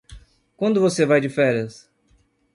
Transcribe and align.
Quando 0.57 0.81
você 0.81 1.05
vai 1.05 1.21
de 1.21 1.29
férias? 1.29 1.87